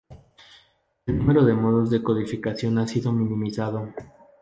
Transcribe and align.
El 1.05 1.19
número 1.19 1.45
de 1.45 1.53
modos 1.53 1.91
de 1.91 2.01
codificación 2.01 2.79
ha 2.79 2.87
sido 2.87 3.11
minimizado. 3.11 3.93